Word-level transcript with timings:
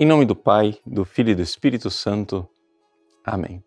Em 0.00 0.06
nome 0.06 0.24
do 0.24 0.36
Pai, 0.36 0.78
do 0.86 1.04
Filho 1.04 1.30
e 1.30 1.34
do 1.34 1.42
Espírito 1.42 1.90
Santo. 1.90 2.48
Amém. 3.24 3.64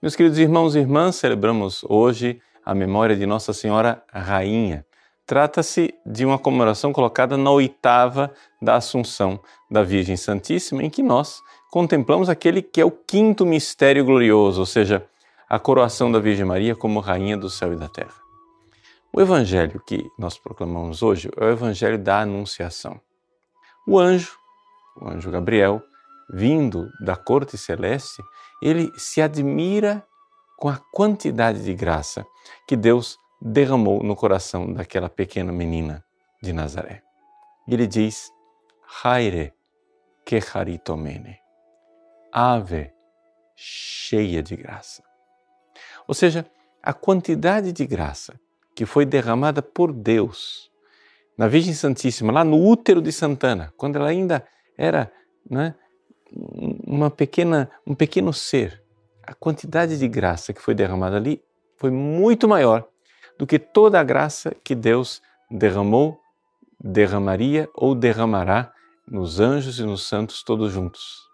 Meus 0.00 0.14
queridos 0.14 0.38
irmãos 0.38 0.76
e 0.76 0.78
irmãs, 0.78 1.16
celebramos 1.16 1.84
hoje 1.88 2.40
a 2.64 2.72
memória 2.72 3.16
de 3.16 3.26
Nossa 3.26 3.52
Senhora 3.52 4.00
Rainha. 4.12 4.86
Trata-se 5.26 5.92
de 6.06 6.24
uma 6.24 6.38
comemoração 6.38 6.92
colocada 6.92 7.36
na 7.36 7.50
oitava 7.50 8.32
da 8.62 8.76
Assunção 8.76 9.40
da 9.68 9.82
Virgem 9.82 10.16
Santíssima, 10.16 10.84
em 10.84 10.88
que 10.88 11.02
nós 11.02 11.42
contemplamos 11.68 12.28
aquele 12.28 12.62
que 12.62 12.80
é 12.80 12.84
o 12.84 12.92
quinto 12.92 13.44
mistério 13.44 14.04
glorioso, 14.04 14.60
ou 14.60 14.66
seja, 14.66 15.04
a 15.48 15.58
coroação 15.58 16.12
da 16.12 16.20
Virgem 16.20 16.44
Maria 16.44 16.76
como 16.76 17.00
Rainha 17.00 17.36
do 17.36 17.50
céu 17.50 17.72
e 17.72 17.76
da 17.76 17.88
terra. 17.88 18.14
O 19.12 19.20
evangelho 19.20 19.82
que 19.84 20.08
nós 20.16 20.38
proclamamos 20.38 21.02
hoje 21.02 21.28
é 21.36 21.44
o 21.44 21.50
evangelho 21.50 21.98
da 21.98 22.20
Anunciação. 22.20 23.00
O 23.84 23.98
anjo 23.98 24.37
o 25.00 25.08
anjo 25.08 25.30
Gabriel, 25.30 25.82
vindo 26.30 26.90
da 27.00 27.16
corte 27.16 27.56
celeste, 27.56 28.22
ele 28.62 28.92
se 28.96 29.22
admira 29.22 30.04
com 30.58 30.68
a 30.68 30.80
quantidade 30.92 31.64
de 31.64 31.74
graça 31.74 32.26
que 32.66 32.76
Deus 32.76 33.16
derramou 33.40 34.02
no 34.02 34.16
coração 34.16 34.72
daquela 34.72 35.08
pequena 35.08 35.52
menina 35.52 36.04
de 36.42 36.52
Nazaré. 36.52 37.02
Ele 37.66 37.86
diz: 37.86 38.30
Haire 39.02 39.52
que 40.24 40.40
haritomene, 40.52 41.38
ave 42.32 42.92
cheia 43.56 44.42
de 44.42 44.56
graça. 44.56 45.02
Ou 46.06 46.14
seja, 46.14 46.46
a 46.82 46.92
quantidade 46.92 47.72
de 47.72 47.86
graça 47.86 48.38
que 48.74 48.86
foi 48.86 49.04
derramada 49.04 49.62
por 49.62 49.92
Deus 49.92 50.70
na 51.36 51.46
Virgem 51.46 51.72
Santíssima, 51.72 52.32
lá 52.32 52.42
no 52.42 52.56
útero 52.66 53.00
de 53.00 53.12
Santana, 53.12 53.72
quando 53.76 53.96
ela 53.96 54.08
ainda 54.08 54.44
era 54.78 55.12
né, 55.50 55.74
uma 56.86 57.10
pequena, 57.10 57.68
um 57.84 57.94
pequeno 57.94 58.32
ser. 58.32 58.82
A 59.22 59.34
quantidade 59.34 59.98
de 59.98 60.08
graça 60.08 60.54
que 60.54 60.62
foi 60.62 60.74
derramada 60.74 61.16
ali 61.16 61.42
foi 61.76 61.90
muito 61.90 62.48
maior 62.48 62.88
do 63.38 63.46
que 63.46 63.58
toda 63.58 64.00
a 64.00 64.04
graça 64.04 64.54
que 64.64 64.74
Deus 64.74 65.20
derramou, 65.50 66.18
derramaria 66.80 67.68
ou 67.74 67.94
derramará 67.94 68.72
nos 69.06 69.40
anjos 69.40 69.78
e 69.78 69.82
nos 69.82 70.06
santos 70.06 70.42
todos 70.42 70.72
juntos. 70.72 71.28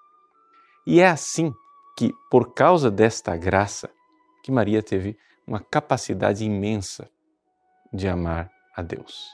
E 0.87 1.00
é 1.00 1.09
assim 1.09 1.53
que, 1.97 2.12
por 2.31 2.53
causa 2.53 2.91
desta 2.91 3.37
graça, 3.37 3.91
que 4.42 4.50
Maria 4.50 4.83
teve 4.83 5.17
uma 5.47 5.61
capacidade 5.61 6.45
imensa 6.45 7.09
de 7.92 8.09
amar 8.09 8.50
a 8.75 8.83
Deus. 8.83 9.28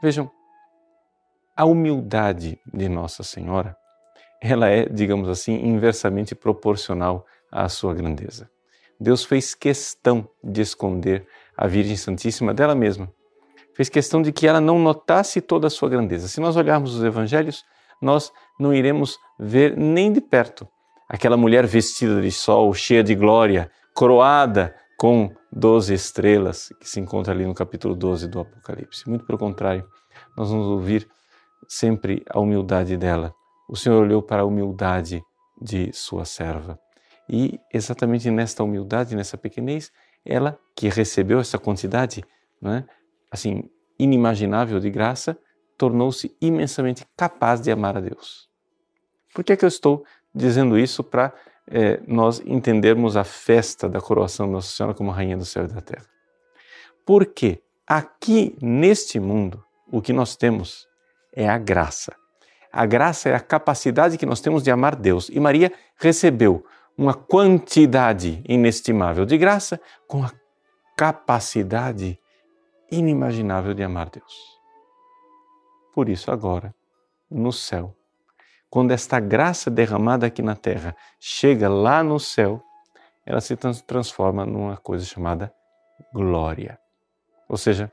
Vejam, 0.00 0.30
a 1.56 1.64
humildade 1.64 2.58
de 2.72 2.88
Nossa 2.88 3.22
Senhora, 3.22 3.76
ela 4.40 4.68
é, 4.68 4.86
digamos 4.86 5.28
assim, 5.28 5.54
inversamente 5.54 6.34
proporcional 6.34 7.24
à 7.50 7.68
sua 7.68 7.94
grandeza. 7.94 8.50
Deus 9.00 9.24
fez 9.24 9.54
questão 9.54 10.28
de 10.42 10.60
esconder 10.60 11.26
a 11.56 11.66
Virgem 11.66 11.96
Santíssima 11.96 12.52
dela 12.52 12.74
mesma. 12.74 13.10
Fez 13.74 13.88
questão 13.88 14.22
de 14.22 14.32
que 14.32 14.46
ela 14.46 14.60
não 14.60 14.78
notasse 14.78 15.40
toda 15.40 15.66
a 15.66 15.70
sua 15.70 15.88
grandeza. 15.88 16.28
Se 16.28 16.40
nós 16.40 16.56
olharmos 16.56 16.94
os 16.94 17.02
evangelhos, 17.02 17.64
nós 18.00 18.32
não 18.58 18.72
iremos 18.72 19.18
ver 19.38 19.76
nem 19.76 20.12
de 20.12 20.20
perto 20.20 20.68
aquela 21.08 21.36
mulher 21.36 21.66
vestida 21.66 22.20
de 22.20 22.30
sol, 22.30 22.72
cheia 22.72 23.02
de 23.02 23.14
glória, 23.14 23.70
coroada 23.94 24.74
com 24.96 25.34
doze 25.52 25.94
estrelas, 25.94 26.68
que 26.80 26.88
se 26.88 27.00
encontra 27.00 27.32
ali 27.32 27.44
no 27.44 27.54
capítulo 27.54 27.94
12 27.94 28.28
do 28.28 28.40
Apocalipse. 28.40 29.08
Muito 29.08 29.24
pelo 29.24 29.38
contrário, 29.38 29.86
nós 30.36 30.50
vamos 30.50 30.66
ouvir 30.66 31.08
sempre 31.68 32.24
a 32.30 32.38
humildade 32.40 32.96
dela. 32.96 33.34
O 33.68 33.76
Senhor 33.76 34.02
olhou 34.02 34.22
para 34.22 34.42
a 34.42 34.44
humildade 34.44 35.22
de 35.60 35.92
sua 35.92 36.24
serva. 36.24 36.78
E 37.28 37.58
exatamente 37.72 38.30
nesta 38.30 38.62
humildade, 38.62 39.16
nessa 39.16 39.38
pequenez, 39.38 39.90
ela 40.24 40.58
que 40.76 40.88
recebeu 40.88 41.38
essa 41.38 41.58
quantidade, 41.58 42.22
né, 42.60 42.84
assim, 43.30 43.62
inimaginável 43.98 44.78
de 44.78 44.90
graça, 44.90 45.38
tornou-se 45.76 46.36
imensamente 46.40 47.06
capaz 47.16 47.60
de 47.60 47.70
amar 47.70 47.96
a 47.96 48.00
Deus. 48.00 48.48
Por 49.34 49.42
que 49.42 49.52
é 49.52 49.56
que 49.56 49.64
eu 49.64 49.68
estou 49.68 50.04
dizendo 50.34 50.78
isso 50.78 51.02
para 51.02 51.32
é, 51.66 52.00
nós 52.06 52.40
entendermos 52.44 53.16
a 53.16 53.24
festa 53.24 53.88
da 53.88 54.00
coroação 54.00 54.46
de 54.46 54.52
Nossa 54.52 54.68
Senhora 54.68 54.94
como 54.94 55.10
Rainha 55.10 55.36
do 55.36 55.44
Céu 55.44 55.64
e 55.64 55.68
da 55.68 55.80
Terra? 55.80 56.06
Porque 57.04 57.62
aqui 57.86 58.56
neste 58.60 59.18
mundo, 59.18 59.64
o 59.90 60.00
que 60.00 60.12
nós 60.12 60.36
temos 60.36 60.86
é 61.34 61.48
a 61.48 61.58
graça. 61.58 62.14
A 62.72 62.86
graça 62.86 63.28
é 63.28 63.34
a 63.34 63.40
capacidade 63.40 64.18
que 64.18 64.26
nós 64.26 64.40
temos 64.40 64.62
de 64.62 64.70
amar 64.70 64.96
Deus. 64.96 65.28
E 65.28 65.38
Maria 65.38 65.72
recebeu 65.96 66.64
uma 66.96 67.14
quantidade 67.14 68.42
inestimável 68.48 69.24
de 69.24 69.36
graça 69.36 69.80
com 70.06 70.24
a 70.24 70.32
capacidade 70.96 72.18
inimaginável 72.90 73.74
de 73.74 73.82
amar 73.82 74.10
Deus. 74.10 74.34
Por 75.94 76.08
isso, 76.08 76.30
agora, 76.30 76.74
no 77.30 77.52
céu, 77.52 77.94
quando 78.68 78.90
esta 78.90 79.20
graça 79.20 79.70
derramada 79.70 80.26
aqui 80.26 80.42
na 80.42 80.56
terra 80.56 80.96
chega 81.20 81.68
lá 81.68 82.02
no 82.02 82.18
céu, 82.18 82.60
ela 83.24 83.40
se 83.40 83.56
transforma 83.86 84.44
numa 84.44 84.76
coisa 84.76 85.04
chamada 85.04 85.54
glória. 86.12 86.78
Ou 87.48 87.56
seja, 87.56 87.90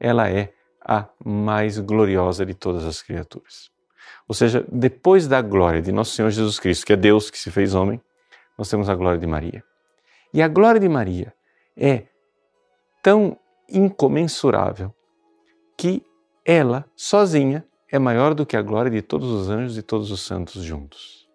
ela 0.00 0.30
é 0.30 0.52
a 0.84 1.06
mais 1.24 1.78
gloriosa 1.78 2.44
de 2.44 2.54
todas 2.54 2.84
as 2.84 3.02
criaturas. 3.02 3.70
Ou 4.28 4.34
seja, 4.34 4.64
depois 4.70 5.26
da 5.26 5.40
glória 5.40 5.82
de 5.82 5.92
nosso 5.92 6.12
Senhor 6.12 6.30
Jesus 6.30 6.58
Cristo, 6.58 6.86
que 6.86 6.92
é 6.92 6.96
Deus 6.96 7.30
que 7.30 7.38
se 7.38 7.50
fez 7.50 7.74
homem, 7.74 8.00
nós 8.56 8.68
temos 8.68 8.88
a 8.88 8.94
glória 8.94 9.18
de 9.18 9.26
Maria. 9.26 9.62
E 10.32 10.42
a 10.42 10.48
glória 10.48 10.80
de 10.80 10.88
Maria 10.88 11.32
é 11.76 12.04
tão 13.02 13.38
incomensurável 13.68 14.94
que 15.76 16.02
ela, 16.44 16.84
sozinha, 16.94 17.66
é 17.90 17.98
maior 17.98 18.34
do 18.34 18.44
que 18.44 18.56
a 18.56 18.62
glória 18.62 18.90
de 18.90 19.02
todos 19.02 19.30
os 19.30 19.48
anjos 19.48 19.78
e 19.78 19.82
todos 19.82 20.10
os 20.10 20.20
santos 20.20 20.62
juntos. 20.62 21.28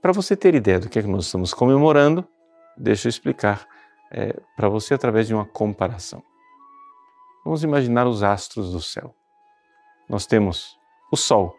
Para 0.00 0.12
você 0.12 0.36
ter 0.36 0.54
ideia 0.54 0.80
do 0.80 0.88
que 0.88 0.98
é 0.98 1.02
que 1.02 1.08
nós 1.08 1.26
estamos 1.26 1.54
comemorando, 1.54 2.26
deixa 2.76 3.06
eu 3.06 3.10
explicar 3.10 3.66
é, 4.10 4.34
para 4.56 4.68
você 4.68 4.94
através 4.94 5.26
de 5.26 5.34
uma 5.34 5.44
comparação. 5.44 6.22
Vamos 7.44 7.64
imaginar 7.64 8.06
os 8.06 8.22
astros 8.22 8.72
do 8.72 8.80
céu. 8.80 9.14
Nós 10.08 10.26
temos 10.26 10.78
o 11.10 11.16
Sol. 11.16 11.54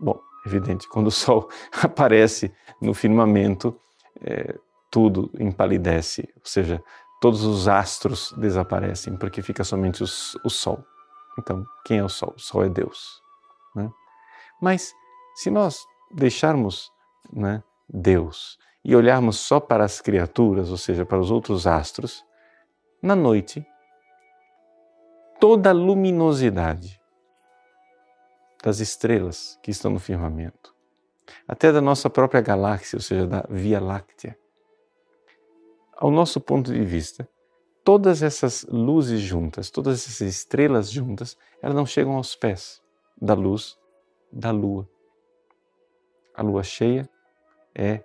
Bom, 0.00 0.18
evidente, 0.44 0.88
quando 0.88 1.08
o 1.08 1.12
Sol 1.12 1.48
aparece 1.82 2.52
no 2.80 2.94
firmamento, 2.94 3.78
é, 4.20 4.58
tudo 4.90 5.30
empalidece, 5.38 6.28
ou 6.36 6.46
seja, 6.46 6.82
todos 7.20 7.44
os 7.44 7.68
astros 7.68 8.32
desaparecem, 8.36 9.16
porque 9.16 9.42
fica 9.42 9.64
somente 9.64 10.02
os, 10.02 10.34
o 10.44 10.50
Sol. 10.50 10.84
Então, 11.38 11.64
quem 11.84 11.98
é 11.98 12.04
o 12.04 12.08
Sol? 12.08 12.34
O 12.36 12.40
Sol 12.40 12.64
é 12.64 12.68
Deus. 12.68 13.22
Né? 13.74 13.90
Mas, 14.60 14.94
se 15.36 15.50
nós 15.50 15.84
deixarmos 16.12 16.92
né, 17.32 17.62
Deus 17.88 18.58
e 18.84 18.94
olharmos 18.94 19.38
só 19.38 19.58
para 19.58 19.84
as 19.84 20.00
criaturas, 20.00 20.70
ou 20.70 20.76
seja, 20.76 21.04
para 21.04 21.18
os 21.18 21.30
outros 21.30 21.66
astros, 21.66 22.24
na 23.02 23.16
noite 23.16 23.66
toda 25.44 25.68
a 25.68 25.72
luminosidade 25.74 26.98
das 28.62 28.80
estrelas 28.80 29.60
que 29.62 29.70
estão 29.70 29.90
no 29.90 30.00
firmamento, 30.00 30.74
até 31.46 31.70
da 31.70 31.82
nossa 31.82 32.08
própria 32.08 32.40
galáxia, 32.40 32.96
ou 32.96 33.02
seja, 33.02 33.26
da 33.26 33.44
Via 33.50 33.78
Láctea. 33.78 34.38
Ao 35.98 36.10
nosso 36.10 36.40
ponto 36.40 36.72
de 36.72 36.82
vista, 36.82 37.28
todas 37.84 38.22
essas 38.22 38.64
luzes 38.70 39.20
juntas, 39.20 39.68
todas 39.68 39.98
essas 39.98 40.22
estrelas 40.22 40.90
juntas, 40.90 41.36
elas 41.60 41.76
não 41.76 41.84
chegam 41.84 42.16
aos 42.16 42.34
pés 42.34 42.80
da 43.20 43.34
luz 43.34 43.76
da 44.32 44.50
lua. 44.50 44.88
A 46.34 46.42
lua 46.42 46.62
cheia 46.62 47.06
é 47.74 48.02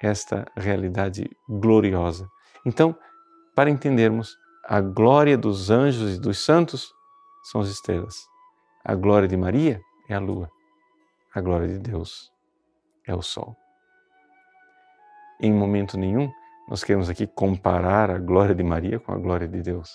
esta 0.00 0.44
realidade 0.56 1.30
gloriosa. 1.48 2.28
Então, 2.66 2.92
para 3.54 3.70
entendermos 3.70 4.36
a 4.64 4.80
glória 4.80 5.36
dos 5.36 5.70
anjos 5.70 6.16
e 6.16 6.20
dos 6.20 6.38
santos 6.38 6.94
são 7.44 7.60
as 7.60 7.68
estrelas. 7.68 8.26
A 8.84 8.94
glória 8.94 9.26
de 9.26 9.36
Maria 9.36 9.80
é 10.08 10.14
a 10.14 10.20
lua. 10.20 10.48
A 11.34 11.40
glória 11.40 11.66
de 11.66 11.78
Deus 11.78 12.32
é 13.06 13.14
o 13.14 13.22
sol. 13.22 13.56
Em 15.40 15.52
momento 15.52 15.98
nenhum, 15.98 16.30
nós 16.68 16.84
queremos 16.84 17.10
aqui 17.10 17.26
comparar 17.26 18.10
a 18.10 18.18
glória 18.18 18.54
de 18.54 18.62
Maria 18.62 19.00
com 19.00 19.12
a 19.12 19.18
glória 19.18 19.48
de 19.48 19.60
Deus. 19.60 19.90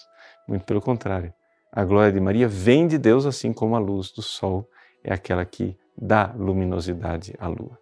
Muito 0.47 0.65
pelo 0.65 0.81
contrário. 0.81 1.33
A 1.71 1.85
glória 1.85 2.11
de 2.11 2.19
Maria 2.19 2.47
vem 2.47 2.87
de 2.87 2.97
Deus, 2.97 3.25
assim 3.25 3.53
como 3.53 3.75
a 3.75 3.79
luz 3.79 4.11
do 4.11 4.21
sol 4.21 4.69
é 5.03 5.13
aquela 5.13 5.45
que 5.45 5.77
dá 5.97 6.33
luminosidade 6.35 7.33
à 7.39 7.47
lua. 7.47 7.79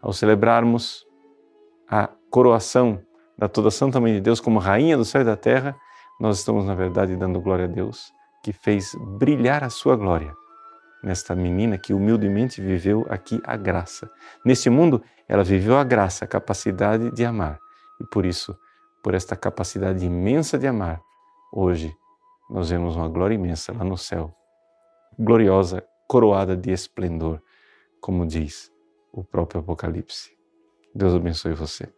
Ao 0.00 0.12
celebrarmos 0.12 1.06
a 1.88 2.08
coroação 2.30 3.02
da 3.38 3.48
toda 3.48 3.70
Santa 3.70 4.00
Mãe 4.00 4.14
de 4.14 4.20
Deus 4.20 4.40
como 4.40 4.58
Rainha 4.58 4.96
do 4.96 5.04
céu 5.04 5.20
e 5.20 5.24
da 5.24 5.36
terra, 5.36 5.76
nós 6.18 6.38
estamos, 6.38 6.64
na 6.64 6.74
verdade, 6.74 7.16
dando 7.16 7.40
glória 7.40 7.66
a 7.66 7.68
Deus 7.68 8.12
que 8.42 8.52
fez 8.52 8.94
brilhar 9.18 9.62
a 9.62 9.70
sua 9.70 9.94
glória 9.94 10.34
nesta 11.02 11.34
menina 11.34 11.78
que 11.78 11.92
humildemente 11.92 12.60
viveu 12.60 13.06
aqui 13.08 13.40
a 13.44 13.56
graça. 13.56 14.10
Neste 14.44 14.68
mundo, 14.68 15.02
ela 15.28 15.44
viveu 15.44 15.78
a 15.78 15.84
graça, 15.84 16.24
a 16.24 16.28
capacidade 16.28 17.10
de 17.12 17.24
amar. 17.24 17.58
E 18.00 18.04
por 18.04 18.26
isso, 18.26 18.56
por 19.02 19.14
esta 19.14 19.36
capacidade 19.36 20.04
imensa 20.04 20.58
de 20.58 20.66
amar, 20.66 21.00
hoje 21.52 21.94
nós 22.50 22.70
vemos 22.70 22.96
uma 22.96 23.08
glória 23.08 23.34
imensa 23.34 23.72
lá 23.72 23.84
no 23.84 23.96
céu, 23.96 24.34
gloriosa, 25.18 25.84
coroada 26.08 26.56
de 26.56 26.72
esplendor, 26.72 27.40
como 28.00 28.26
diz 28.26 28.72
o 29.12 29.22
próprio 29.22 29.60
Apocalipse. 29.60 30.30
Deus 30.94 31.14
abençoe 31.14 31.52
você. 31.52 31.97